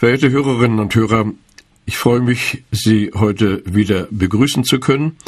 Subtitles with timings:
[0.00, 1.26] Verehrte Hörerinnen und Hörer,
[1.84, 5.18] ich freue mich, Sie heute wieder begrüßen zu können.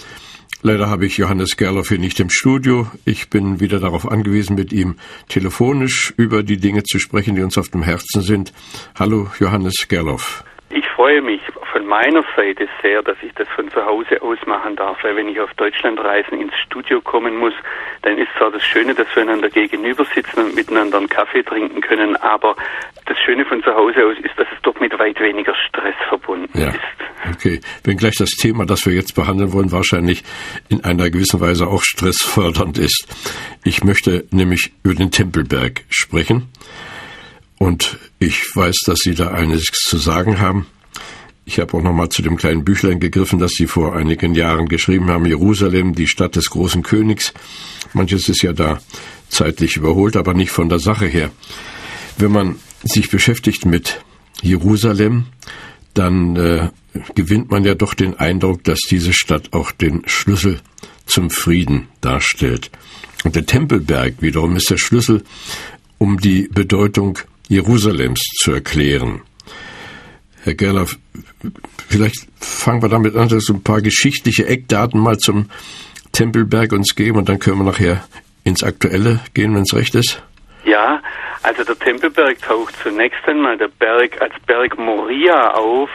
[0.62, 2.86] Leider habe ich Johannes Gerloff hier nicht im Studio.
[3.04, 4.96] Ich bin wieder darauf angewiesen, mit ihm
[5.28, 8.54] telefonisch über die Dinge zu sprechen, die uns auf dem Herzen sind.
[8.98, 10.42] Hallo, Johannes Gerloff.
[10.70, 14.76] Ich freue mich von meiner Seite sehr, dass ich das von zu Hause aus machen
[14.76, 17.54] darf, weil wenn ich auf Deutschlandreisen ins Studio kommen muss,
[18.02, 21.80] dann ist zwar das Schöne, dass wir einander gegenüber sitzen und miteinander einen Kaffee trinken
[21.80, 22.54] können, aber
[23.06, 26.59] das Schöne von zu Hause aus ist, dass es doch mit weit weniger Stress verbunden
[26.59, 26.68] ja.
[26.68, 27.34] ist.
[27.34, 30.23] Okay, wenn gleich das Thema, das wir jetzt behandeln wollen, wahrscheinlich
[30.68, 33.07] in einer gewissen Weise auch stressfördernd ist.
[33.64, 36.48] Ich möchte nämlich über den Tempelberg sprechen.
[37.59, 40.66] Und ich weiß, dass Sie da einiges zu sagen haben.
[41.45, 44.68] Ich habe auch noch mal zu dem kleinen Büchlein gegriffen, das Sie vor einigen Jahren
[44.68, 45.26] geschrieben haben.
[45.26, 47.32] Jerusalem, die Stadt des großen Königs.
[47.95, 48.80] Manches ist ja da
[49.29, 51.30] zeitlich überholt, aber nicht von der Sache her.
[52.16, 54.01] Wenn man sich beschäftigt mit
[54.40, 55.24] Jerusalem,
[55.95, 56.68] dann äh,
[57.15, 60.60] gewinnt man ja doch den Eindruck, dass diese Stadt auch den Schlüssel
[61.07, 62.70] zum Frieden darstellt.
[63.24, 65.25] Und der Tempelberg wiederum ist der Schlüssel,
[65.98, 69.22] um die Bedeutung Jerusalems zu erklären.
[70.44, 70.97] Herr Gerloff,
[71.88, 75.48] vielleicht fangen wir damit an, dass wir ein paar geschichtliche Eckdaten mal zum
[76.12, 78.04] Tempelberg uns geben und dann können wir nachher
[78.44, 80.22] ins Aktuelle gehen, wenn es recht ist.
[80.64, 81.00] Ja,
[81.42, 85.91] also der Tempelberg taucht zunächst einmal der Berg als Berg Moria auf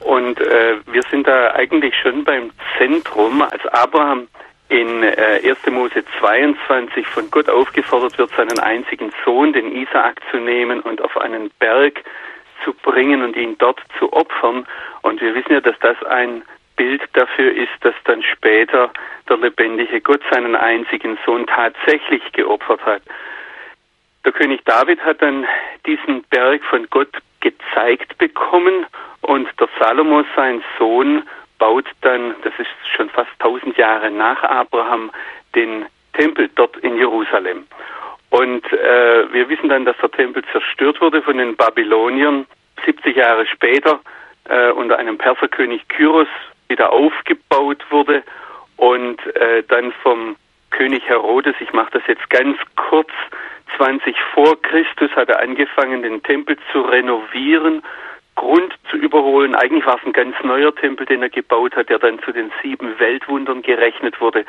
[0.00, 4.28] und äh, wir sind da eigentlich schon beim Zentrum, als Abraham
[4.68, 5.58] in äh, 1.
[5.70, 11.16] Mose 22 von Gott aufgefordert wird, seinen einzigen Sohn, den Isaak, zu nehmen und auf
[11.16, 12.04] einen Berg
[12.64, 14.66] zu bringen und ihn dort zu opfern.
[15.02, 16.42] Und wir wissen ja, dass das ein
[16.76, 18.90] Bild dafür ist, dass dann später
[19.28, 23.02] der lebendige Gott seinen einzigen Sohn tatsächlich geopfert hat.
[24.24, 25.46] Der König David hat dann
[25.86, 28.86] diesen Berg von Gott gezeigt bekommen
[29.22, 31.22] und der Salomo, sein Sohn,
[31.58, 35.10] baut dann, das ist schon fast tausend Jahre nach Abraham,
[35.54, 37.66] den Tempel dort in Jerusalem.
[38.38, 42.46] Und äh, wir wissen dann, dass der Tempel zerstört wurde von den Babyloniern.
[42.86, 43.98] 70 Jahre später
[44.48, 46.28] äh, unter einem Perserkönig Kyros
[46.68, 48.22] wieder aufgebaut wurde.
[48.76, 50.36] Und äh, dann vom
[50.70, 53.10] König Herodes, ich mache das jetzt ganz kurz,
[53.76, 57.82] 20 vor Christus hat er angefangen, den Tempel zu renovieren,
[58.38, 59.56] Grund zu überholen.
[59.56, 62.52] Eigentlich war es ein ganz neuer Tempel, den er gebaut hat, der dann zu den
[62.62, 64.44] sieben Weltwundern gerechnet wurde.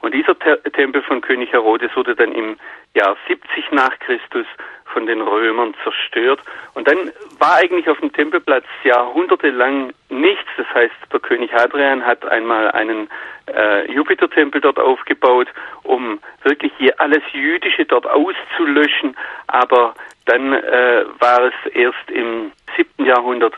[0.00, 2.56] Und dieser Te Tempel von König Herodes wurde dann im
[2.94, 4.46] Jahr 70 nach Christus
[4.86, 6.40] von den Römern zerstört.
[6.72, 10.48] Und dann war eigentlich auf dem Tempelplatz jahrhundertelang nichts.
[10.56, 13.08] Das heißt, der König Hadrian hat einmal einen
[13.54, 15.48] äh, Jupitertempel dort aufgebaut,
[15.82, 19.14] um wirklich hier alles Jüdische dort auszulöschen.
[19.48, 19.94] Aber
[20.24, 23.54] dann äh, war es erst im siebten Jahrhundert,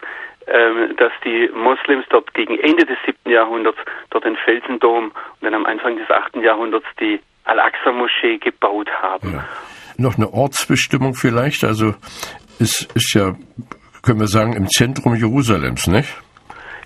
[0.47, 3.79] äh, dass die Moslems dort gegen Ende des siebten Jahrhunderts
[4.11, 5.13] dort den Felsendom und
[5.43, 9.33] dann am Anfang des achten Jahrhunderts die Al-Aqsa-Moschee gebaut haben.
[9.33, 9.45] Ja.
[9.99, 11.95] Noch eine Ortsbestimmung vielleicht, also
[12.61, 13.35] es ist ja,
[14.03, 16.15] können wir sagen, im Zentrum Jerusalems, nicht?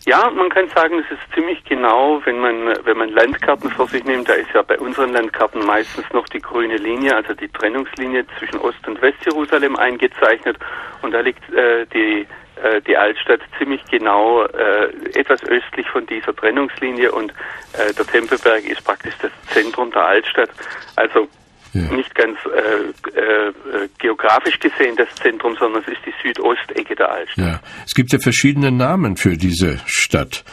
[0.06, 4.02] Ja, man kann sagen, es ist ziemlich genau, wenn man, wenn man Landkarten vor sich
[4.04, 8.24] nimmt, da ist ja bei unseren Landkarten meistens noch die grüne Linie, also die Trennungslinie
[8.38, 10.56] zwischen Ost- und Westjerusalem eingezeichnet
[11.02, 12.26] und da liegt äh, die
[12.62, 17.32] äh, die Altstadt ziemlich genau äh, etwas östlich von dieser Trennungslinie und
[17.72, 20.50] äh, der Tempelberg ist praktisch das Zentrum der Altstadt.
[20.96, 21.28] Also
[21.72, 21.92] ja.
[21.94, 27.44] nicht ganz äh, äh, geografisch gesehen das Zentrum, sondern es ist die Südostecke der Altstadt.
[27.44, 27.60] Ja.
[27.86, 30.44] Es gibt ja verschiedene Namen für diese Stadt.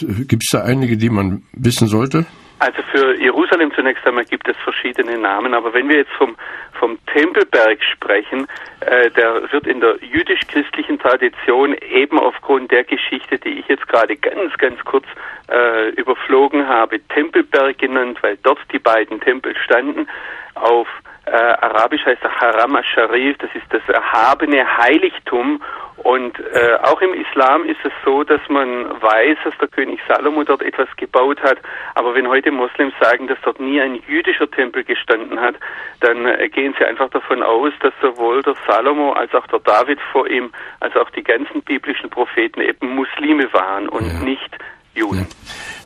[0.00, 2.26] Gibt es da einige, die man wissen sollte?
[2.64, 6.34] Also für Jerusalem zunächst einmal gibt es verschiedene Namen, aber wenn wir jetzt vom,
[6.72, 8.46] vom Tempelberg sprechen,
[8.80, 14.16] äh, der wird in der jüdisch-christlichen Tradition eben aufgrund der Geschichte, die ich jetzt gerade
[14.16, 15.04] ganz, ganz kurz
[15.50, 20.08] äh, überflogen habe, Tempelberg genannt, weil dort die beiden Tempel standen.
[20.54, 20.88] Auf
[21.26, 25.60] äh, Arabisch heißt Haram al-Sharif, das ist das erhabene Heiligtum
[25.96, 28.68] Und äh, auch im Islam ist es so, dass man
[29.00, 31.58] weiß, dass der König Salomo dort etwas gebaut hat.
[31.94, 35.54] Aber wenn heute Moslems sagen, dass dort nie ein jüdischer Tempel gestanden hat,
[36.00, 40.00] dann äh, gehen sie einfach davon aus, dass sowohl der Salomo als auch der David
[40.12, 40.50] vor ihm,
[40.80, 44.18] als auch die ganzen biblischen Propheten eben Muslime waren und ja.
[44.18, 44.58] nicht
[44.94, 45.20] Juden.
[45.20, 45.26] Ja.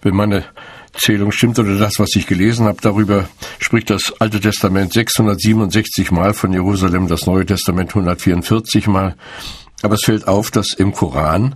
[0.03, 0.45] Wenn meine
[0.99, 3.29] Zählung stimmt oder das, was ich gelesen habe, darüber
[3.59, 9.15] spricht das Alte Testament 667 Mal von Jerusalem, das Neue Testament 144 Mal.
[9.83, 11.55] Aber es fällt auf, dass im Koran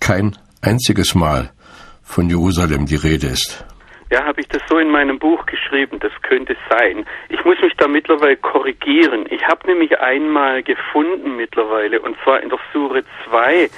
[0.00, 1.50] kein einziges Mal
[2.02, 3.64] von Jerusalem die Rede ist.
[4.10, 7.06] Ja, habe ich das so in meinem Buch geschrieben, das könnte sein.
[7.30, 9.26] Ich muss mich da mittlerweile korrigieren.
[9.30, 13.70] Ich habe nämlich einmal gefunden mittlerweile, und zwar in der Sure 2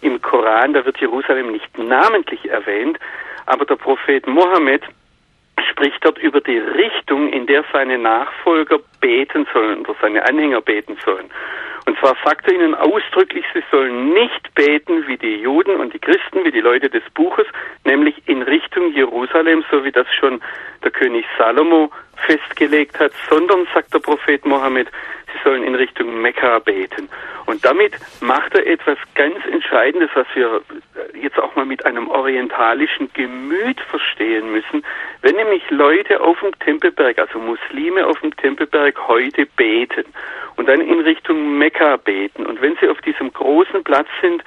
[0.00, 2.98] im Koran, da wird Jerusalem nicht namentlich erwähnt,
[3.52, 4.82] aber der Prophet Mohammed
[5.70, 10.96] spricht dort über die Richtung, in der seine Nachfolger beten sollen oder seine Anhänger beten
[11.04, 11.30] sollen.
[11.84, 15.98] Und zwar sagt er ihnen ausdrücklich, sie sollen nicht beten wie die Juden und die
[15.98, 17.46] Christen, wie die Leute des Buches,
[17.84, 20.40] nämlich in Richtung Jerusalem, so wie das schon
[20.82, 21.90] der König Salomo
[22.26, 24.88] festgelegt hat, sondern, sagt der Prophet Mohammed,
[25.32, 27.08] sie sollen in Richtung Mekka beten.
[27.46, 30.62] Und damit macht er etwas ganz Entscheidendes, was wir
[31.20, 34.84] jetzt auch mal mit einem orientalischen Gemüt verstehen müssen.
[35.22, 40.04] Wenn nämlich Leute auf dem Tempelberg, also Muslime auf dem Tempelberg heute beten
[40.56, 44.42] und dann in Richtung Mekka beten und wenn sie auf diesem großen Platz sind,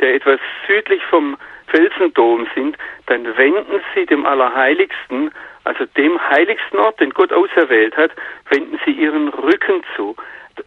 [0.00, 1.36] der etwas südlich vom
[1.70, 2.76] Felsendom sind,
[3.06, 5.30] dann wenden sie dem Allerheiligsten
[5.64, 8.12] also dem heiligsten Ort, den Gott auserwählt hat,
[8.48, 10.16] wenden sie ihren Rücken zu.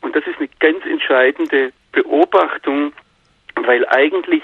[0.01, 2.93] Und das ist eine ganz entscheidende Beobachtung,
[3.55, 4.43] weil eigentlich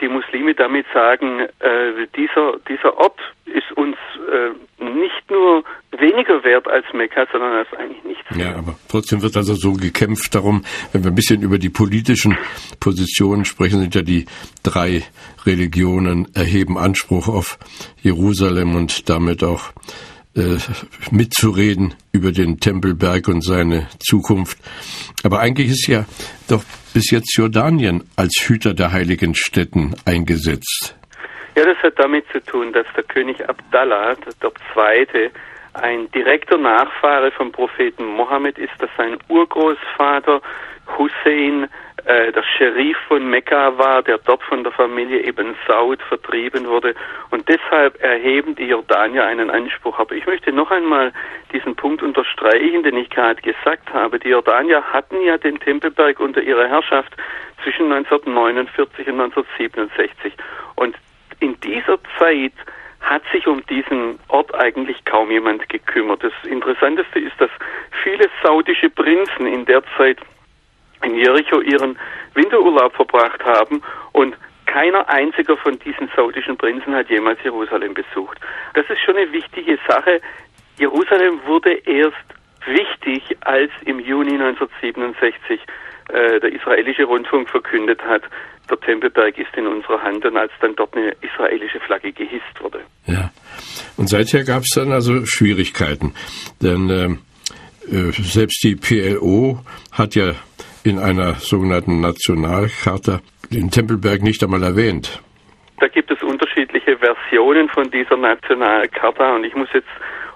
[0.00, 3.96] die Muslime damit sagen, äh, dieser, dieser Ort ist uns
[4.30, 5.64] äh, nicht nur
[5.98, 8.24] weniger wert als Mekka, sondern als eigentlich nichts.
[8.36, 12.36] Ja, aber trotzdem wird also so gekämpft darum, wenn wir ein bisschen über die politischen
[12.80, 14.26] Positionen sprechen, sind ja die
[14.62, 15.02] drei
[15.44, 17.58] Religionen erheben Anspruch auf
[18.02, 19.72] Jerusalem und damit auch
[20.36, 20.58] äh,
[21.10, 24.58] mitzureden über den Tempelberg und seine Zukunft.
[25.24, 26.04] Aber eigentlich ist ja
[26.48, 26.62] doch
[26.96, 30.96] bis jetzt Jordanien als Hüter der heiligen Städten eingesetzt.
[31.54, 35.30] Ja, das hat damit zu tun, dass der König Abdallah, der Zweite,
[35.74, 40.40] ein direkter Nachfahre vom Propheten Mohammed ist, dass sein Urgroßvater
[40.96, 41.68] Hussein
[42.06, 46.94] äh, der Scherif von Mekka war, der dort von der Familie Ibn Saud vertrieben wurde.
[47.30, 49.98] Und deshalb erheben die Jordanier einen Anspruch.
[49.98, 51.12] Aber ich möchte noch einmal
[51.52, 54.20] diesen Punkt unterstreichen, den ich gerade gesagt habe.
[54.20, 57.12] Die Jordanier hatten ja den Tempelberg unter ihrer Herrschaft
[57.64, 60.32] zwischen 1949 und 1967.
[60.76, 60.94] Und
[61.40, 62.52] in dieser Zeit
[63.00, 66.22] hat sich um diesen Ort eigentlich kaum jemand gekümmert.
[66.22, 67.50] Das Interessanteste ist, dass
[68.04, 70.18] viele saudische Prinzen in der Zeit
[71.02, 71.98] in Jericho ihren
[72.34, 73.82] Winterurlaub verbracht haben
[74.12, 78.38] und keiner einziger von diesen saudischen Prinzen hat jemals Jerusalem besucht.
[78.74, 80.20] Das ist schon eine wichtige Sache.
[80.78, 82.16] Jerusalem wurde erst
[82.66, 85.60] wichtig, als im Juni 1967
[86.08, 88.22] äh, der israelische Rundfunk verkündet hat,
[88.68, 92.80] der Tempelberg ist in unserer Hand und als dann dort eine israelische Flagge gehisst wurde.
[93.06, 93.30] Ja,
[93.96, 96.14] und seither gab es dann also Schwierigkeiten,
[96.60, 97.18] denn ähm,
[97.90, 99.60] äh, selbst die PLO
[99.92, 100.34] hat ja
[100.86, 105.20] in einer sogenannten Nationalcharta den Tempelberg nicht einmal erwähnt.
[105.80, 109.88] Da gibt es unterschiedliche Versionen von dieser Nationalcharta und ich muss jetzt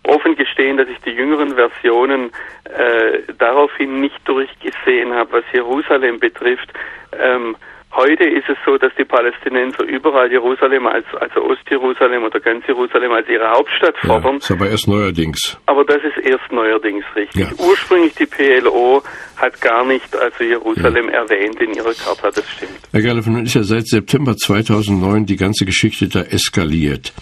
[0.05, 2.31] offen gestehen, dass ich die jüngeren Versionen
[2.65, 6.73] äh, daraufhin nicht durchgesehen habe, was Jerusalem betrifft.
[7.19, 7.57] Ähm,
[7.93, 13.11] Heute ist es so, dass die Palästinenser überall Jerusalem als also Ostjerusalem oder ganz Jerusalem
[13.11, 14.35] als ihre Hauptstadt fordern.
[14.35, 15.59] Ja, ist aber erst neuerdings.
[15.67, 17.41] Aber das ist erst neuerdings richtig.
[17.41, 17.49] Ja.
[17.59, 19.03] Ursprünglich die PLO
[19.37, 21.23] hat gar nicht also Jerusalem ja.
[21.23, 22.79] erwähnt in ihrer Charta, das stimmt.
[22.93, 27.13] Herr Gerloff, nun ist ja seit September 2009 die ganze Geschichte da eskaliert.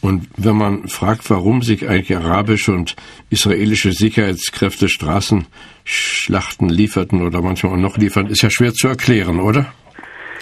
[0.00, 2.96] Und wenn man fragt, warum sich eigentlich arabische und
[3.28, 9.72] israelische Sicherheitskräfte Straßenschlachten lieferten oder manchmal auch noch liefern, ist ja schwer zu erklären, oder?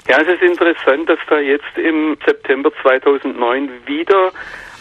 [0.06, 4.32] Ja, es ist interessant, dass da jetzt im September 2009 wieder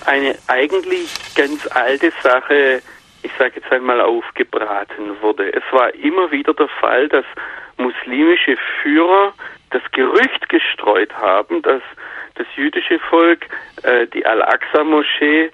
[0.06, 2.82] eine eigentlich ganz alte Sache,
[3.22, 5.54] ich sage jetzt einmal, aufgebraten wurde.
[5.54, 7.24] Es war immer wieder der Fall, dass
[7.78, 9.34] muslimische Führer
[9.70, 11.82] das Gerücht gestreut haben, dass
[12.36, 13.48] das jüdische Volk
[13.84, 15.52] äh, die Al-Aqsa-Moschee, äh,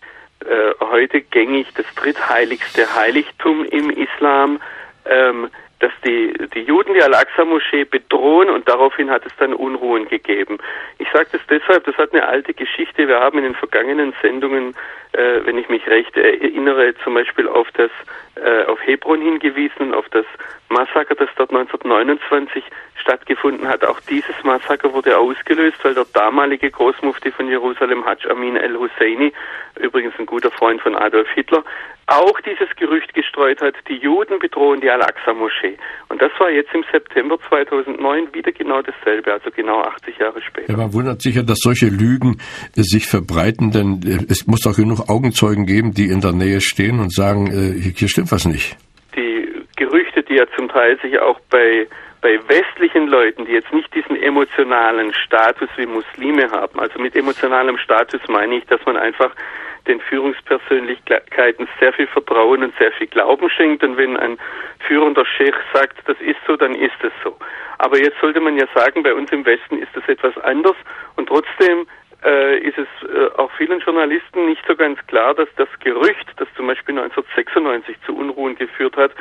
[0.80, 4.60] heute gängig das drittheiligste Heiligtum im Islam,
[5.06, 5.50] ähm,
[5.80, 10.58] dass die, die Juden die Al-Aqsa-Moschee bedrohen und daraufhin hat es dann Unruhen gegeben.
[10.98, 13.08] Ich sage das deshalb, das hat eine alte Geschichte.
[13.08, 14.76] Wir haben in den vergangenen Sendungen,
[15.14, 17.92] äh, wenn ich mich recht erinnere, zum Beispiel auf das,
[18.36, 20.26] äh, auf Hebron hingewiesen, auf das
[20.70, 22.64] Massaker, das dort 1929
[22.96, 23.84] stattgefunden hat.
[23.86, 29.34] Auch dieses Massaker wurde ausgelöst, weil der damalige Großmufti von Jerusalem, Hajj Amin el-Husseini,
[29.80, 31.64] übrigens ein guter Freund von Adolf Hitler,
[32.10, 35.78] auch dieses Gerücht gestreut hat, die Juden bedrohen die Al-Aqsa-Moschee.
[36.10, 40.72] Und das war jetzt im September 2009 wieder genau dasselbe, also genau 80 Jahre später.
[40.72, 42.42] Ja, man wundert sich ja, dass solche Lügen
[42.74, 47.00] sich verbreiten, denn äh, es muss doch genug Augenzeugen geben, die in der Nähe stehen
[47.00, 48.78] und sagen, äh, hier stimmt was nicht.
[49.16, 51.88] Die Gerüchte, die ja zum Teil sich auch bei
[52.22, 57.78] bei westlichen Leuten, die jetzt nicht diesen emotionalen Status wie Muslime haben, also mit emotionalem
[57.78, 59.32] Status meine ich, dass man einfach
[59.88, 63.84] den Führungspersönlichkeiten sehr viel Vertrauen und sehr viel Glauben schenkt.
[63.84, 64.38] Und wenn ein
[64.88, 67.36] führender Sheikh sagt, das ist so, dann ist es so.
[67.80, 70.76] Aber jetzt sollte man ja sagen, bei uns im Westen ist das etwas anders.
[71.16, 71.88] Und trotzdem
[72.24, 76.48] äh, ist es äh, auch vielen Journalisten nicht so ganz klar, dass das Gerücht, das
[76.56, 79.12] zum Beispiel 1996 zu Unruhen geführt hat,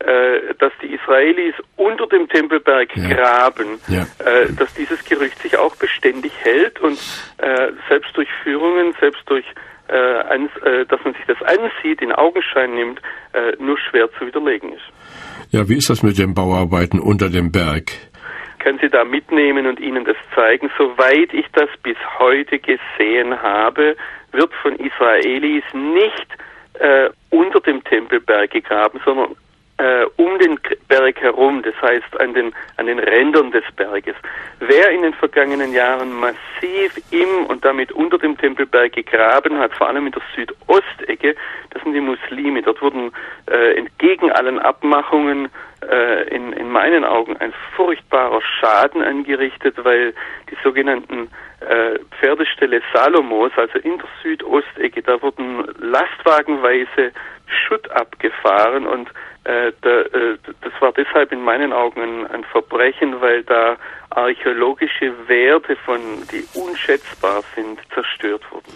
[0.00, 3.08] äh, dass die Israelis unter dem Tempelberg ja.
[3.08, 4.02] graben, ja.
[4.24, 6.98] Äh, dass dieses Gerücht sich auch beständig hält und
[7.38, 9.44] äh, selbst durch Führungen, selbst durch
[9.88, 10.50] äh, ans,
[10.88, 13.00] dass man sich das ansieht, in Augenschein nimmt,
[13.58, 14.82] nur schwer zu widerlegen ist.
[15.50, 17.92] Ja, wie ist das mit den Bauarbeiten unter dem Berg?
[18.68, 20.70] Können Sie da mitnehmen und Ihnen das zeigen?
[20.76, 23.96] Soweit ich das bis heute gesehen habe,
[24.32, 26.26] wird von Israelis nicht
[26.74, 29.36] äh, unter dem Tempelberg gegraben, sondern
[29.78, 34.16] äh, um den Berg herum, das heißt an den, an den Rändern des Berges.
[34.60, 39.88] Wer in den vergangenen Jahren massiv im und damit unter dem Tempelberg gegraben hat, vor
[39.88, 41.36] allem in der Südostecke,
[41.70, 42.60] das sind die Muslime.
[42.60, 43.12] Dort wurden
[43.50, 45.48] äh, entgegen allen Abmachungen
[45.82, 50.14] äh, in, in meinen Augen ein furchtbarer Schaden angerichtet, weil
[50.50, 51.30] die sogenannten
[51.60, 57.12] äh, Pferdeställe Salomos, also in der Südostecke, da wurden lastwagenweise
[57.46, 59.08] Schutt abgefahren und
[59.48, 63.76] äh, da, äh, das war deshalb in meinen Augen ein, ein, Verbrechen, weil da
[64.10, 65.98] archäologische Werte von,
[66.30, 68.66] die unschätzbar sind, zerstört wurden.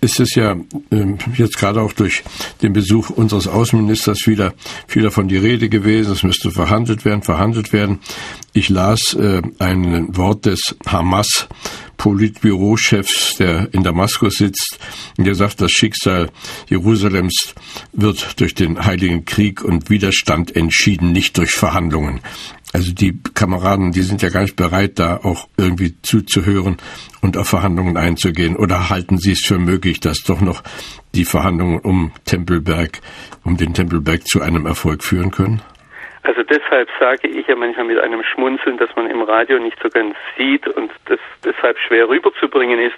[0.00, 2.22] Es ist ja äh, jetzt gerade auch durch
[2.62, 4.52] den Besuch unseres Außenministers wieder,
[4.86, 7.98] wieder von die Rede gewesen, es müsste verhandelt werden, verhandelt werden.
[8.52, 11.48] Ich las äh, ein Wort des Hamas
[12.00, 14.78] Politbürochefs, der in Damaskus sitzt,
[15.18, 16.30] der sagt, das Schicksal
[16.66, 17.54] Jerusalems
[17.92, 22.20] wird durch den Heiligen Krieg und Widerstand entschieden, nicht durch Verhandlungen.
[22.72, 26.78] Also die Kameraden, die sind ja gar nicht bereit, da auch irgendwie zuzuhören
[27.20, 28.56] und auf Verhandlungen einzugehen.
[28.56, 30.62] Oder halten Sie es für möglich, dass doch noch
[31.14, 33.02] die Verhandlungen um Tempelberg,
[33.44, 35.60] um den Tempelberg zu einem Erfolg führen können?
[36.22, 39.88] Also deshalb sage ich ja manchmal mit einem Schmunzeln, dass man im Radio nicht so
[39.88, 42.96] ganz sieht und das deshalb schwer rüberzubringen ist,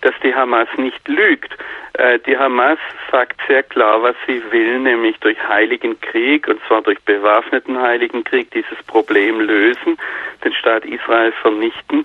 [0.00, 1.56] dass die Hamas nicht lügt.
[1.92, 2.78] Äh, die Hamas
[3.12, 8.24] sagt sehr klar, was sie will, nämlich durch Heiligen Krieg und zwar durch bewaffneten Heiligen
[8.24, 9.96] Krieg dieses Problem lösen,
[10.44, 12.04] den Staat Israel vernichten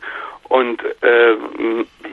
[0.49, 1.35] und äh,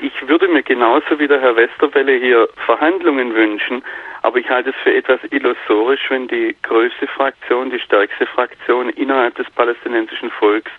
[0.03, 3.83] ich würde mir genauso wie der Herr Westerwelle hier Verhandlungen wünschen,
[4.26, 9.37] aber ich halte es für etwas illusorisch, wenn die größte Fraktion, die stärkste Fraktion innerhalb
[9.37, 10.73] des palästinensischen Volks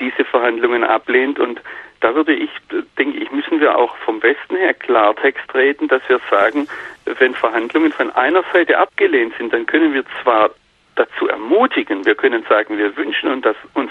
[0.00, 1.38] diese Verhandlungen ablehnt.
[1.38, 1.60] Und
[2.00, 2.50] da würde ich,
[2.98, 6.66] denke ich, müssen wir auch vom Westen her Klartext reden, dass wir sagen,
[7.04, 10.50] wenn Verhandlungen von einer Seite abgelehnt sind, dann können wir zwar
[10.96, 12.04] dazu ermutigen.
[12.04, 13.44] Wir können sagen, wir wünschen uns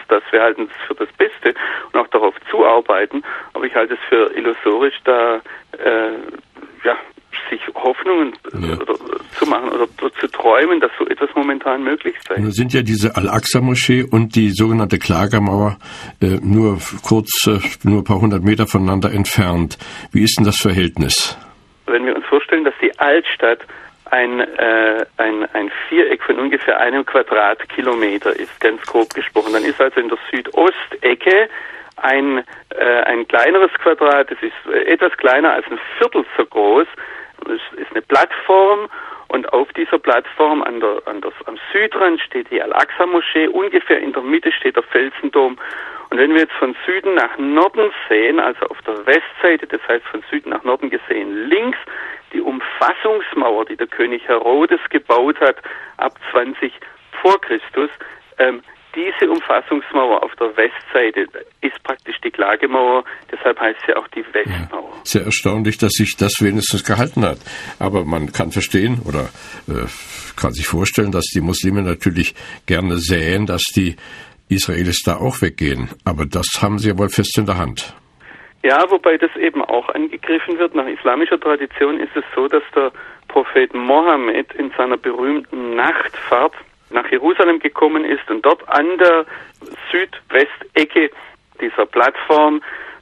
[0.09, 1.55] das, wir halten es für das Beste
[1.93, 3.23] und auch darauf zuarbeiten.
[3.53, 5.35] Aber ich halte es für illusorisch, da
[5.77, 6.11] äh,
[6.83, 6.97] ja,
[7.49, 8.77] sich Hoffnungen ja.
[9.37, 9.87] zu machen oder
[10.19, 12.39] zu träumen, dass so etwas momentan möglich sei.
[12.39, 15.77] Nun sind ja diese Al-Aqsa-Moschee und die sogenannte Klagemauer
[16.21, 19.77] äh, nur kurz, äh, nur ein paar hundert Meter voneinander entfernt.
[20.11, 21.37] Wie ist denn das Verhältnis?
[21.87, 23.65] Wenn wir uns vorstellen, dass die Altstadt
[24.11, 29.53] ein, äh, ein, ein Viereck von ungefähr einem Quadratkilometer ist, ganz grob gesprochen.
[29.53, 31.49] Dann ist also in der Südostecke
[31.97, 36.87] ein, äh, ein kleineres Quadrat, das ist etwas kleiner als ein Viertel so groß,
[37.47, 38.89] es ist eine Plattform
[39.27, 44.13] und auf dieser Plattform an der, an der, am Südrand steht die Al-Aqsa-Moschee, ungefähr in
[44.13, 45.57] der Mitte steht der Felsendom.
[46.09, 50.05] Und wenn wir jetzt von Süden nach Norden sehen, also auf der Westseite, das heißt
[50.07, 51.77] von Süden nach Norden gesehen, links
[52.33, 55.57] die Umfassungsmauer, die der König Herodes gebaut hat,
[55.97, 56.73] ab 20
[57.21, 57.91] vor Christus,
[58.39, 58.63] ähm,
[58.95, 61.27] diese Umfassungsmauer auf der Westseite
[61.61, 64.89] ist praktisch die Klagemauer, deshalb heißt sie auch die Westmauer.
[64.89, 67.37] Ja, sehr erstaunlich, dass sich das wenigstens gehalten hat.
[67.79, 69.29] Aber man kann verstehen oder
[69.67, 69.87] äh,
[70.35, 72.33] kann sich vorstellen, dass die Muslime natürlich
[72.65, 73.95] gerne sähen, dass die
[74.49, 75.89] Israelis da auch weggehen.
[76.05, 77.93] Aber das haben sie ja wohl fest in der Hand.
[78.63, 80.75] Ja, wobei das eben auch angegriffen wird.
[80.75, 82.91] Nach islamischer Tradition ist es so, dass der
[83.27, 86.53] Prophet Mohammed in seiner berühmten Nachtfahrt
[86.89, 89.25] nach Jerusalem gekommen ist und dort an der
[89.91, 91.11] Südwestecke
[91.61, 92.61] dieser Plattform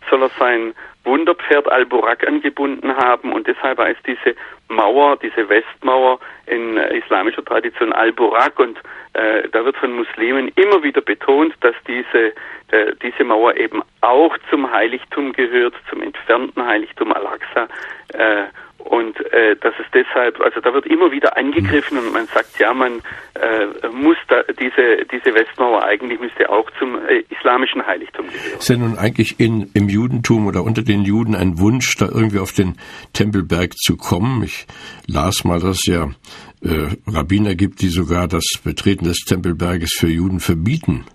[0.10, 4.36] soll er sein Wunderpferd Al-Burak angebunden haben und deshalb heißt diese
[4.67, 8.77] Mauer, diese Westmauer in äh, islamischer Tradition Al-Burak und
[9.13, 12.34] äh, da wird von Muslimen immer wieder betont, dass diese,
[12.72, 17.67] äh, diese Mauer eben auch zum Heiligtum gehört, zum entfernten Heiligtum Al-Aqsa
[18.13, 18.44] äh,
[18.79, 22.74] und äh, das ist deshalb, also da wird immer wieder angegriffen und man sagt, ja,
[22.74, 23.01] man
[23.34, 28.60] äh, muss da diese diese Westmauer eigentlich müsste auch zum äh, islamischen Heiligtum gehören.
[28.60, 32.39] Ist denn nun eigentlich in, im Judentum oder unter den Juden ein Wunsch, da irgendwie
[32.39, 32.77] auf den
[33.13, 34.43] Tempelberg zu kommen?
[34.43, 34.67] Ich
[35.07, 36.10] las mal, dass es ja
[36.63, 41.05] äh, Rabbiner gibt, die sogar das Betreten des Tempelberges für Juden verbieten.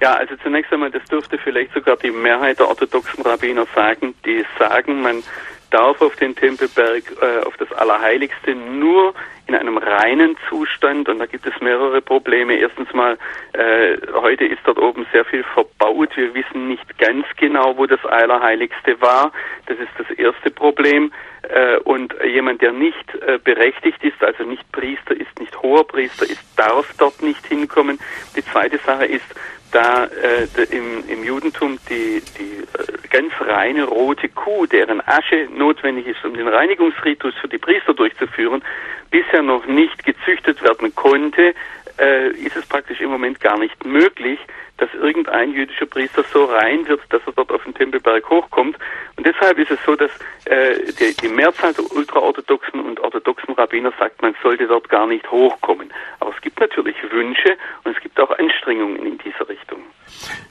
[0.00, 4.44] Ja, also zunächst einmal, das dürfte vielleicht sogar die Mehrheit der orthodoxen Rabbiner sagen, die
[4.58, 5.22] sagen, man
[5.72, 9.14] darf auf den Tempelberg, äh, auf das Allerheiligste nur
[9.46, 12.54] in einem reinen Zustand und da gibt es mehrere Probleme.
[12.54, 13.18] Erstens mal,
[13.52, 16.10] äh, heute ist dort oben sehr viel verbaut.
[16.16, 19.32] Wir wissen nicht ganz genau, wo das Allerheiligste war.
[19.66, 21.12] Das ist das erste Problem.
[21.48, 26.24] Äh, und jemand, der nicht äh, berechtigt ist, also nicht Priester ist, nicht hoher Priester
[26.24, 27.98] ist, darf dort nicht hinkommen.
[28.36, 29.26] Die zweite Sache ist,
[29.72, 36.06] da äh, im, im Judentum die, die äh, ganz reine rote Kuh, deren Asche notwendig
[36.06, 38.62] ist, um den Reinigungsritus für die Priester durchzuführen,
[39.10, 41.54] bisher noch nicht gezüchtet werden konnte,
[41.98, 44.38] äh, ist es praktisch im Moment gar nicht möglich,
[44.82, 48.76] dass irgendein jüdischer Priester so rein wird, dass er dort auf den Tempelberg hochkommt.
[49.16, 50.10] Und deshalb ist es so, dass
[50.46, 55.30] äh, die, die Mehrzahl der ultraorthodoxen und orthodoxen Rabbiner sagt, man sollte dort gar nicht
[55.30, 55.92] hochkommen.
[56.18, 59.78] Aber es gibt natürlich Wünsche und es gibt auch Anstrengungen in dieser Richtung.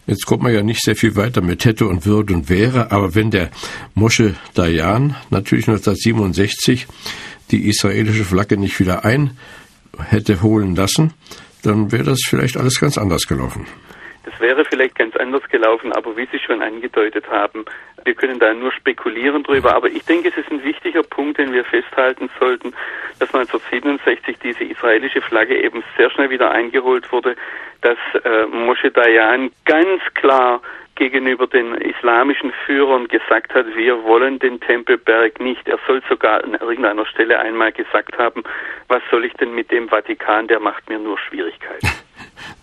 [0.07, 3.13] Jetzt kommt man ja nicht sehr viel weiter mit hätte und würde und wäre, aber
[3.13, 3.51] wenn der
[3.95, 6.87] Mosche Dayan natürlich 1967
[7.51, 9.37] die israelische Flagge nicht wieder ein
[10.09, 11.13] hätte holen lassen,
[11.63, 13.67] dann wäre das vielleicht alles ganz anders gelaufen.
[14.23, 17.65] Das wäre vielleicht ganz anders gelaufen, aber wie Sie schon angedeutet haben,
[18.03, 19.75] wir können da nur spekulieren drüber.
[19.75, 22.73] Aber ich denke, es ist ein wichtiger Punkt, den wir festhalten sollten,
[23.19, 27.35] dass 1967 diese israelische Flagge eben sehr schnell wieder eingeholt wurde,
[27.81, 30.61] dass äh, Moshe Dayan ganz klar
[30.95, 35.67] gegenüber den islamischen Führern gesagt hat, wir wollen den Tempelberg nicht.
[35.67, 38.43] Er soll sogar an irgendeiner Stelle einmal gesagt haben,
[38.87, 41.87] was soll ich denn mit dem Vatikan, der macht mir nur Schwierigkeiten.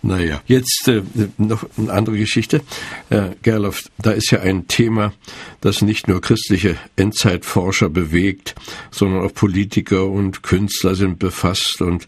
[0.01, 1.01] Naja, jetzt äh,
[1.37, 2.61] noch eine andere Geschichte.
[3.09, 5.13] Herr Gerloff, da ist ja ein Thema,
[5.61, 8.55] das nicht nur christliche Endzeitforscher bewegt,
[8.91, 11.81] sondern auch Politiker und Künstler sind befasst.
[11.81, 12.07] Und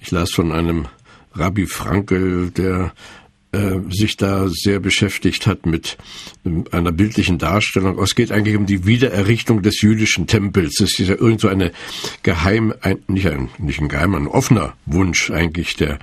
[0.00, 0.86] ich las von einem
[1.34, 2.92] Rabbi Frankel, der
[3.56, 5.96] äh, sich da sehr beschäftigt hat mit
[6.44, 7.98] ähm, einer bildlichen Darstellung.
[7.98, 10.76] Es geht eigentlich um die Wiedererrichtung des jüdischen Tempels.
[10.78, 11.72] Das ist ja irgend so eine
[12.22, 15.98] geheim, ein, nicht ein, nicht ein geheimer, ein offener Wunsch eigentlich der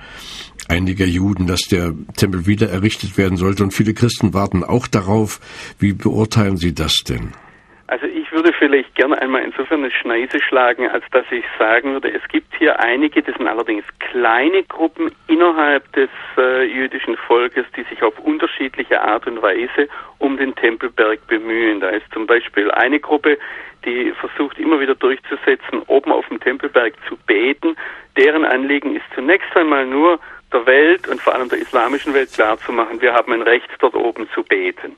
[0.68, 3.62] einiger Juden, dass der Tempel wieder errichtet werden sollte.
[3.62, 5.40] Und viele Christen warten auch darauf.
[5.78, 7.32] Wie beurteilen Sie das denn?
[7.86, 12.12] Also ich würde vielleicht gerne einmal insofern eine Schneise schlagen, als dass ich sagen würde,
[12.12, 17.82] es gibt hier einige, das sind allerdings kleine Gruppen innerhalb des äh, jüdischen Volkes, die
[17.84, 21.80] sich auf unterschiedliche Art und Weise um den Tempelberg bemühen.
[21.80, 23.38] Da ist zum Beispiel eine Gruppe,
[23.84, 27.76] die versucht immer wieder durchzusetzen, oben auf dem Tempelberg zu beten.
[28.16, 30.18] Deren Anliegen ist zunächst einmal nur,
[30.54, 34.28] der Welt und vor allem der islamischen Welt klarzumachen, wir haben ein Recht dort oben
[34.34, 34.96] zu beten.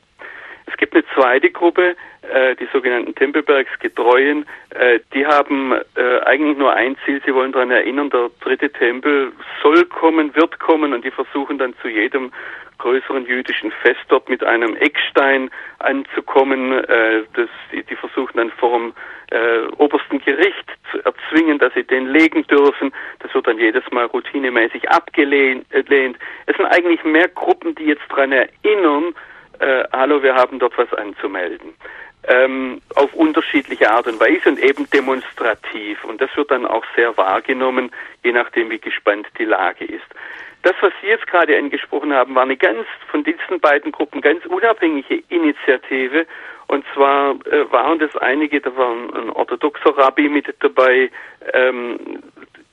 [0.66, 6.72] Es gibt eine zweite Gruppe, äh, die sogenannten Tempelbergsgetreuen, äh, die haben äh, eigentlich nur
[6.72, 11.10] ein Ziel, sie wollen daran erinnern, der dritte Tempel soll kommen, wird kommen und die
[11.10, 12.32] versuchen dann zu jedem
[12.78, 16.72] größeren jüdischen Fest dort mit einem Eckstein anzukommen.
[16.72, 18.94] Äh, das, die, die versuchen dann vor dem
[19.30, 22.92] äh, obersten Gericht zu erzwingen, dass sie den legen dürfen.
[23.20, 25.66] Das wird dann jedes Mal routinemäßig abgelehnt.
[25.70, 25.86] Es
[26.56, 29.14] sind eigentlich mehr Gruppen, die jetzt daran erinnern,
[29.58, 31.74] äh, hallo, wir haben dort was anzumelden.
[32.28, 36.04] Ähm, auf unterschiedliche Art und Weise und eben demonstrativ.
[36.04, 37.90] Und das wird dann auch sehr wahrgenommen,
[38.24, 40.06] je nachdem, wie gespannt die Lage ist.
[40.66, 44.44] Das, was Sie jetzt gerade angesprochen haben, war eine ganz von diesen beiden Gruppen ganz
[44.46, 46.26] unabhängige Initiative.
[46.66, 51.08] Und zwar äh, waren das einige, da war ein, orthodoxer Rabbi mit dabei.
[51.52, 52.20] Ähm,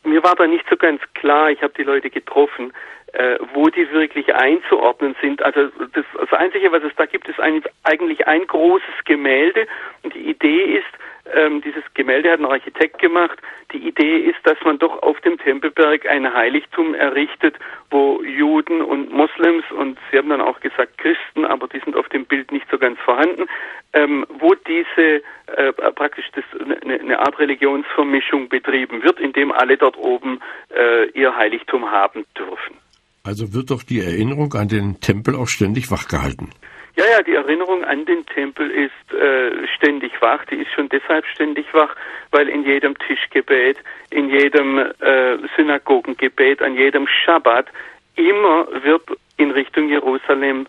[0.04, 2.74] mir war da nicht so ganz klar, ich habe die Leute getroffen,
[3.12, 5.44] äh, wo die wirklich einzuordnen sind.
[5.44, 9.68] Also das, das Einzige, was es da gibt, ist eigentlich ein großes Gemälde.
[10.02, 13.40] Und die Idee ist, ähm, dieses Gemälde hat ein Architekt gemacht.
[13.72, 17.56] Die Idee ist, dass man doch auf dem Tempelberg ein Heiligtum errichtet,
[17.90, 22.10] wo Juden und Moslems und Sie haben dann auch gesagt Christen, aber die sind auf
[22.10, 23.46] dem Bild nicht so ganz vorhanden,
[23.94, 29.98] ähm, wo diese äh, praktisch das, eine, eine Art Religionsvermischung betrieben wird, indem alle dort
[29.98, 30.40] oben
[30.76, 32.76] äh, ihr Heiligtum haben dürfen.
[33.24, 36.50] Also wird doch die Erinnerung an den Tempel auch ständig wachgehalten.
[36.96, 40.46] Ja, ja, die Erinnerung an den Tempel ist äh, ständig wach.
[40.46, 41.96] Die ist schon deshalb ständig wach,
[42.30, 43.78] weil in jedem Tischgebet,
[44.12, 47.68] in jedem äh, Synagogengebet, an jedem Schabbat
[48.16, 49.02] immer wird
[49.38, 50.68] in Richtung Jerusalem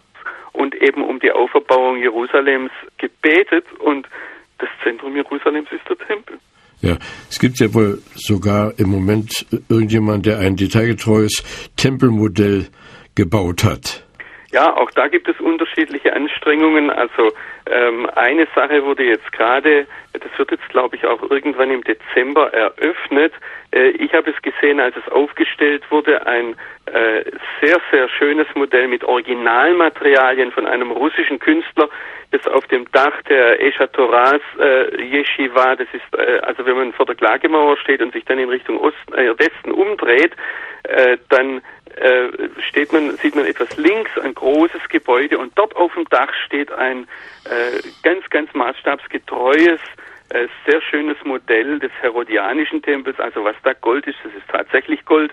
[0.52, 4.08] und eben um die Auferbauung Jerusalems gebetet und
[4.58, 6.38] das Zentrum Jerusalems ist der Tempel.
[6.80, 6.96] Ja,
[7.28, 11.42] es gibt ja wohl sogar im Moment irgendjemand, der ein detailgetreues
[11.76, 12.68] Tempelmodell
[13.14, 14.04] gebaut hat.
[14.55, 16.88] Ja, auch da gibt es unterschiedliche Anstrengungen.
[16.88, 17.33] Also
[17.67, 22.53] ähm, eine Sache wurde jetzt gerade, das wird jetzt glaube ich auch irgendwann im Dezember
[22.53, 23.33] eröffnet.
[23.73, 26.55] Äh, ich habe es gesehen, als es aufgestellt wurde, ein
[26.87, 27.25] äh,
[27.61, 31.88] sehr, sehr schönes Modell mit Originalmaterialien von einem russischen Künstler,
[32.31, 36.93] das auf dem Dach der Esha Toras äh, Yeshiva, das ist, äh, also wenn man
[36.93, 40.31] vor der Klagemauer steht und sich dann in Richtung Osten, äh, Westen umdreht,
[40.85, 41.61] äh, dann
[41.96, 42.28] äh,
[42.68, 46.72] steht man, sieht man etwas links ein großes Gebäude und dort auf dem Dach steht
[46.72, 47.07] ein
[47.44, 49.80] äh, ganz, ganz maßstabsgetreues,
[50.35, 53.18] äh, sehr schönes Modell des Herodianischen Tempels.
[53.20, 55.33] Also was da Gold ist, das ist tatsächlich Gold.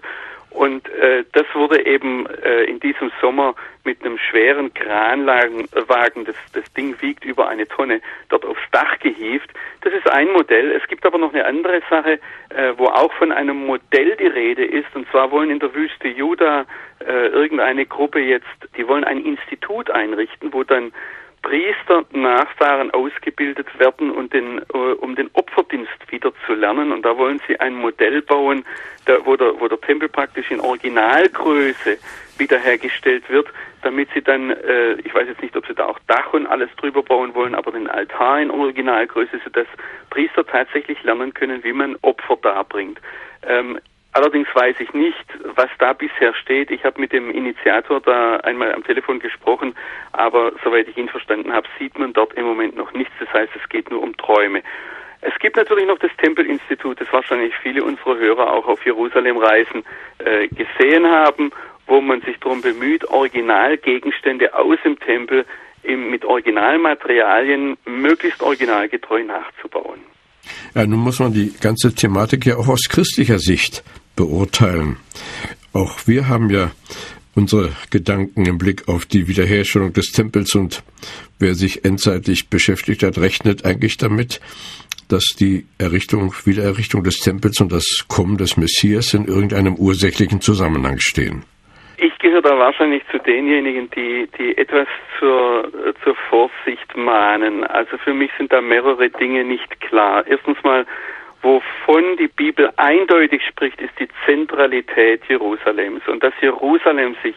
[0.52, 5.66] Und äh, das wurde eben äh, in diesem Sommer mit einem schweren Kranwagen,
[6.26, 9.50] das, das Ding wiegt über eine Tonne, dort aufs Dach gehievt.
[9.80, 10.72] Das ist ein Modell.
[10.72, 14.66] Es gibt aber noch eine andere Sache, äh, wo auch von einem Modell die Rede
[14.66, 14.94] ist.
[14.94, 16.66] Und zwar wollen in der Wüste Juda
[17.00, 20.92] äh, irgendeine Gruppe jetzt, die wollen ein Institut einrichten, wo dann
[21.42, 26.92] Priester, Nachfahren ausgebildet werden und den, äh, um den Opferdienst wieder zu lernen.
[26.92, 28.64] Und da wollen sie ein Modell bauen,
[29.06, 31.98] da, wo, der, wo der Tempel praktisch in Originalgröße
[32.38, 33.48] wiederhergestellt wird,
[33.82, 36.70] damit sie dann, äh, ich weiß jetzt nicht, ob sie da auch Dach und alles
[36.78, 39.68] drüber bauen wollen, aber den Altar in Originalgröße, sodass
[40.10, 43.00] Priester tatsächlich lernen können, wie man Opfer darbringt.
[43.48, 43.80] Ähm,
[44.14, 46.70] Allerdings weiß ich nicht, was da bisher steht.
[46.70, 49.74] Ich habe mit dem Initiator da einmal am Telefon gesprochen,
[50.12, 53.14] aber soweit ich ihn verstanden habe, sieht man dort im Moment noch nichts.
[53.20, 54.64] Das heißt, es geht nur um Träume.
[55.22, 59.84] Es gibt natürlich noch das Tempelinstitut, das wahrscheinlich viele unserer Hörer auch auf Jerusalem reisen
[60.18, 61.52] äh, gesehen haben,
[61.88, 65.46] wo man sich darum bemüht, Originalgegenstände aus dem Tempel
[65.84, 70.00] im, mit Originalmaterialien möglichst originalgetreu nachzubauen.
[70.74, 73.84] Ja, nun muss man die ganze Thematik ja auch aus christlicher Sicht
[74.16, 74.98] beurteilen.
[75.74, 76.72] Auch wir haben ja
[77.36, 80.84] unsere Gedanken im Blick auf die Wiederherstellung des Tempels und
[81.40, 84.42] wer sich endzeitlich beschäftigt hat, rechnet eigentlich damit,
[85.10, 90.98] dass die Errichtung, Wiedererrichtung des Tempels und das Kommen des Messias in irgendeinem ursächlichen Zusammenhang
[91.00, 91.44] stehen.
[91.98, 94.88] Ich gehöre da wahrscheinlich zu denjenigen, die, die etwas
[95.20, 95.70] zur,
[96.04, 97.64] zur Vorsicht mahnen.
[97.64, 100.26] Also für mich sind da mehrere Dinge nicht klar.
[100.26, 100.86] Erstens mal
[101.42, 107.36] Wovon die Bibel eindeutig spricht, ist die Zentralität Jerusalems und dass Jerusalem sich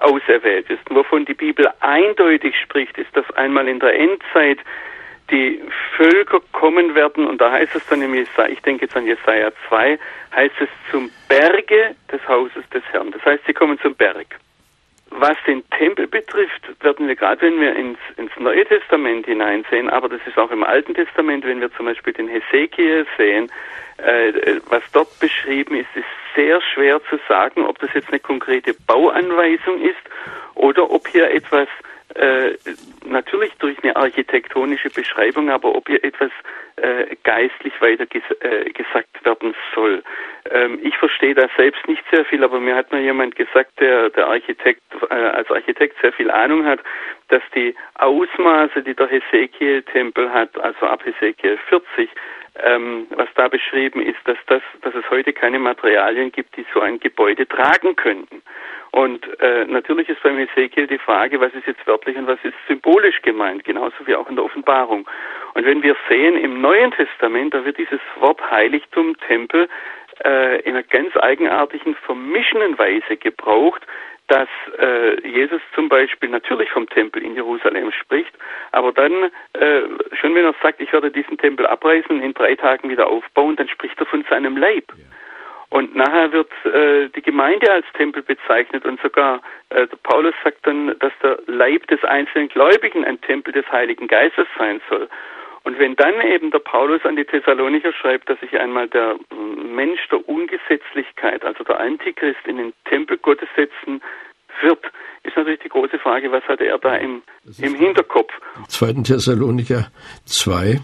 [0.00, 0.88] auserwählt ist.
[0.90, 4.58] Und wovon die Bibel eindeutig spricht, ist, dass einmal in der Endzeit
[5.30, 5.60] die
[5.96, 9.50] Völker kommen werden, und da heißt es dann im Jesaja, ich denke jetzt an Jesaja
[9.68, 9.98] 2,
[10.34, 13.10] heißt es zum Berge des Hauses des Herrn.
[13.10, 14.26] Das heißt, sie kommen zum Berg.
[15.16, 20.08] Was den Tempel betrifft, werden wir gerade, wenn wir ins, ins Neue Testament hineinsehen, aber
[20.08, 23.48] das ist auch im Alten Testament, wenn wir zum Beispiel den Hesekiel sehen,
[23.98, 24.32] äh,
[24.68, 29.80] was dort beschrieben ist, ist sehr schwer zu sagen, ob das jetzt eine konkrete Bauanweisung
[29.82, 30.02] ist
[30.56, 31.68] oder ob hier etwas
[32.14, 32.56] äh,
[33.04, 36.30] natürlich durch eine architektonische Beschreibung, aber ob hier etwas
[36.76, 40.02] äh, geistlich weiter ges äh, gesagt werden soll.
[40.50, 44.10] Ähm, ich verstehe da selbst nicht sehr viel, aber mir hat mal jemand gesagt, der,
[44.10, 46.80] der Architekt äh, als Architekt sehr viel Ahnung hat,
[47.28, 52.10] dass die Ausmaße, die der Hesekiel-Tempel hat, also ab Hesekiel 40,
[52.62, 56.80] ähm, was da beschrieben ist, dass, das, dass es heute keine Materialien gibt, die so
[56.80, 58.42] ein Gebäude tragen könnten.
[58.92, 62.54] Und äh, natürlich ist beim Hesekiel die Frage, was ist jetzt wörtlich und was ist
[62.68, 65.08] symbolisch gemeint, genauso wie auch in der Offenbarung.
[65.54, 69.68] Und wenn wir sehen im Neuen Testament, da wird dieses Wort Heiligtum, Tempel,
[70.24, 73.82] äh, in einer ganz eigenartigen, vermischenden Weise gebraucht,
[74.28, 78.32] dass äh, Jesus zum Beispiel natürlich vom Tempel in Jerusalem spricht,
[78.72, 79.12] aber dann,
[79.52, 79.82] äh,
[80.20, 83.56] schon wenn er sagt, ich werde diesen Tempel abreißen und in drei Tagen wieder aufbauen,
[83.56, 84.84] dann spricht er von seinem Leib.
[84.96, 85.04] Ja.
[85.74, 90.96] Und nachher wird äh, die Gemeinde als Tempel bezeichnet und sogar äh, Paulus sagt dann,
[91.00, 95.08] dass der Leib des einzelnen Gläubigen ein Tempel des Heiligen Geistes sein soll.
[95.64, 99.16] Und wenn dann eben der Paulus an die Thessalonicher schreibt, dass sich einmal der
[99.74, 104.02] Mensch der Ungesetzlichkeit, also der Antichrist, in den Tempel Gottes setzen
[104.60, 104.84] wird,
[105.22, 107.22] ist natürlich die große Frage, was hat er da im,
[107.58, 108.30] im Hinterkopf?
[108.68, 109.04] 2.
[109.04, 109.90] Thessalonicher
[110.26, 110.80] 2,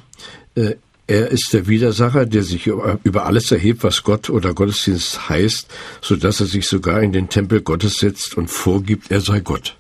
[0.57, 0.75] äh,
[1.07, 6.17] er ist der Widersacher, der sich über alles erhebt, was Gott oder Gottesdienst heißt, so
[6.17, 9.77] dass er sich sogar in den Tempel Gottes setzt und vorgibt, er sei Gott.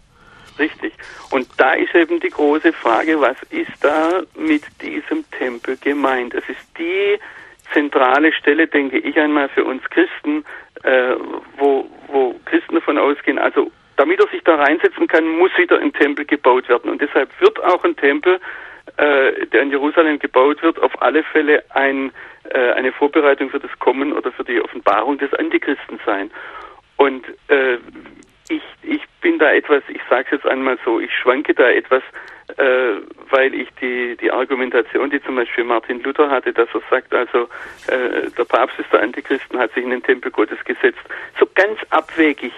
[0.58, 0.89] Richtig.
[1.30, 6.34] Und da ist eben die große Frage, was ist da mit diesem Tempel gemeint?
[6.34, 7.18] Es ist die
[7.72, 10.44] zentrale Stelle, denke ich einmal, für uns Christen,
[10.82, 11.14] äh,
[11.56, 15.92] wo, wo Christen davon ausgehen, also damit er sich da reinsetzen kann, muss wieder ein
[15.92, 16.90] Tempel gebaut werden.
[16.90, 18.40] Und deshalb wird auch ein Tempel,
[18.96, 22.10] äh, der in Jerusalem gebaut wird, auf alle Fälle ein,
[22.48, 26.30] äh, eine Vorbereitung für das Kommen oder für die Offenbarung des Antichristen sein.
[26.96, 27.76] Und äh,
[28.50, 32.02] ich, ich bin da etwas, ich sage es jetzt einmal so, ich schwanke da etwas,
[32.56, 37.14] äh, weil ich die, die Argumentation, die zum Beispiel Martin Luther hatte, dass er sagt,
[37.14, 37.48] also
[37.86, 41.00] äh, der Papst ist der Antichristen, hat sich in den Tempel Gottes gesetzt,
[41.38, 42.52] so ganz abwegig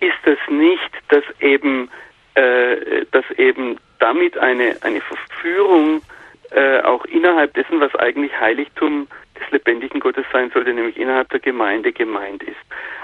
[0.00, 1.90] ist es nicht, dass eben,
[2.34, 6.02] äh, dass eben damit eine, eine Verführung
[6.50, 11.40] äh, auch innerhalb dessen, was eigentlich Heiligtum des lebendigen Gottes sein sollte, nämlich innerhalb der
[11.40, 12.56] Gemeinde gemeint ist.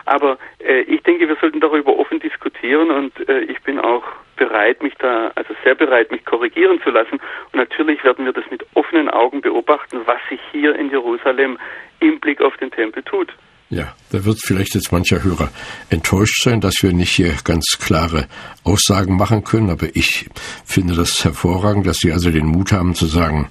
[0.04, 4.04] Aber äh, ich denke, wir sollten darüber offen diskutieren und äh, ich bin auch
[4.36, 7.20] bereit, mich da, also sehr bereit, mich korrigieren zu lassen.
[7.52, 11.58] Und natürlich werden wir das mit offenen Augen beobachten, was sich hier in Jerusalem
[12.00, 13.32] im Blick auf den Tempel tut.
[13.72, 15.50] Ja, da wird vielleicht jetzt mancher Hörer
[15.88, 18.28] enttäuscht sein, dass wir nicht hier ganz klare
[18.64, 20.28] Aussagen machen können, aber ich
[20.66, 23.48] finde das hervorragend, dass Sie also den Mut haben zu sagen,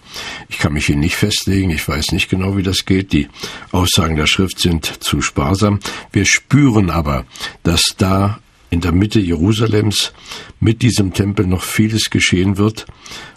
[0.48, 3.30] ich kann mich hier nicht festlegen, ich weiß nicht genau, wie das geht, die
[3.72, 5.80] Aussagen der Schrift sind zu sparsam.
[6.12, 7.26] Wir spüren aber,
[7.64, 8.38] dass da
[8.70, 10.14] in der Mitte Jerusalems
[10.60, 12.86] mit diesem Tempel noch vieles geschehen wird.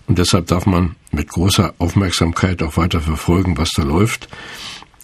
[0.07, 4.29] Und deshalb darf man mit großer Aufmerksamkeit auch weiter verfolgen, was da läuft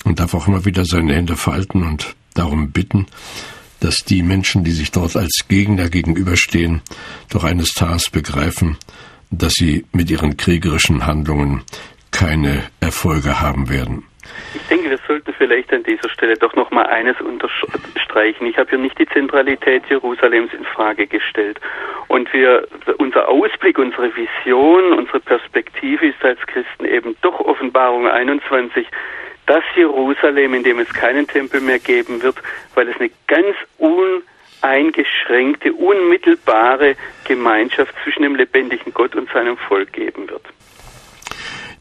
[0.05, 3.07] und darf auch immer wieder seine Hände falten und darum bitten,
[3.81, 6.83] dass die Menschen, die sich dort als Gegner gegenüberstehen,
[7.31, 8.77] doch eines Tages begreifen,
[9.31, 11.63] dass sie mit ihren kriegerischen Handlungen
[12.11, 14.05] keine Erfolge haben werden.
[14.55, 18.47] Ich denke, wir sollten vielleicht an dieser Stelle doch noch mal eines unterstreichen.
[18.47, 21.61] Ich habe hier nicht die Zentralität Jerusalems in Frage gestellt.
[22.09, 22.67] Und wir,
[22.99, 28.87] unser Ausblick, unsere Vision, unsere Perspektive ist als Christen eben doch Offenbarung 21
[29.51, 32.37] das Jerusalem, in dem es keinen Tempel mehr geben wird,
[32.77, 40.31] weil es eine ganz uneingeschränkte, unmittelbare Gemeinschaft zwischen dem lebendigen Gott und seinem Volk geben
[40.31, 40.45] wird.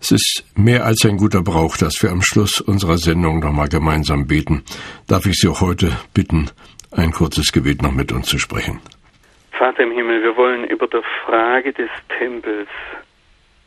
[0.01, 4.25] Es ist mehr als ein guter Brauch, dass wir am Schluss unserer Sendung nochmal gemeinsam
[4.25, 4.63] beten.
[5.07, 6.49] Darf ich Sie auch heute bitten,
[6.89, 8.81] ein kurzes Gebet noch mit uns zu sprechen?
[9.51, 12.69] Vater im Himmel, wir wollen über der Frage des Tempels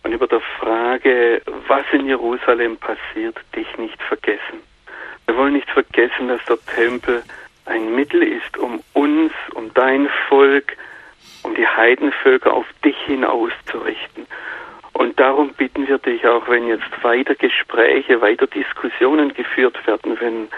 [0.02, 4.60] und über der Frage, was in Jerusalem passiert, dich nicht vergessen.
[5.26, 7.22] Wir wollen nicht vergessen, dass der Tempel
[7.66, 10.76] ein Mittel ist, um uns, um dein Volk,
[11.42, 14.26] um die Heidenvölker auf dich hin auszurichten.
[14.92, 20.48] Und darum bitten wir dich auch, wenn jetzt weiter Gespräche, weiter Diskussionen geführt werden, wenn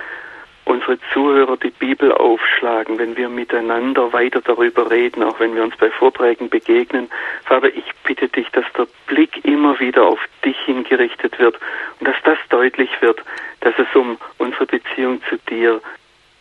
[0.64, 5.76] unsere Zuhörer die Bibel aufschlagen, wenn wir miteinander weiter darüber reden, auch wenn wir uns
[5.76, 7.10] bei Vorträgen begegnen.
[7.44, 11.58] Vater, ich bitte dich, dass der Blick immer wieder auf dich hingerichtet wird
[12.00, 13.20] und dass das deutlich wird,
[13.60, 15.80] dass es um unsere Beziehung zu dir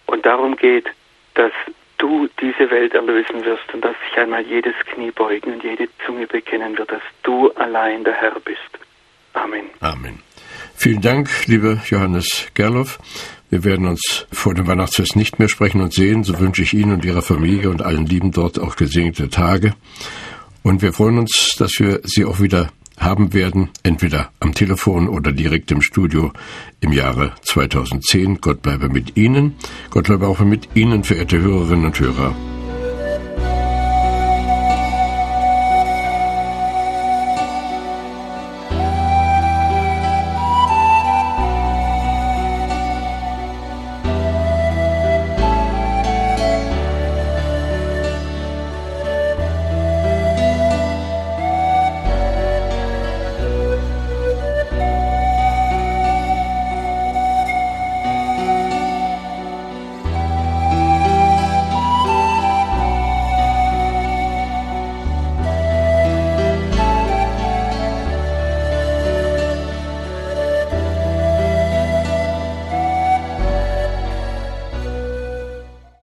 [0.05, 0.87] und darum geht,
[1.33, 1.51] dass
[1.97, 6.27] du diese Welt erlösen wirst und dass sich einmal jedes Knie beugen und jede Zunge
[6.27, 8.59] bekennen wird, dass du allein der Herr bist.
[9.33, 9.69] Amen.
[9.79, 10.19] Amen.
[10.75, 12.99] Vielen Dank, lieber Johannes Gerloff.
[13.53, 16.23] Wir werden uns vor dem Weihnachtsfest nicht mehr sprechen und sehen.
[16.23, 19.75] So wünsche ich Ihnen und Ihrer Familie und allen Lieben dort auch gesegnete Tage.
[20.63, 25.31] Und wir freuen uns, dass wir Sie auch wieder haben werden, entweder am Telefon oder
[25.31, 26.33] direkt im Studio
[26.79, 28.41] im Jahre 2010.
[28.41, 29.53] Gott bleibe mit Ihnen.
[29.91, 32.35] Gott bleibe auch mit Ihnen, verehrte Hörerinnen und Hörer.